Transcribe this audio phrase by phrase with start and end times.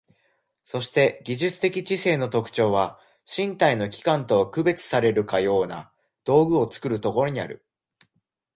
[0.63, 2.99] そして技術的知性の特徴は、
[3.37, 5.93] 身体の器官とは区別されるかような
[6.23, 7.63] 道具を作るところにある。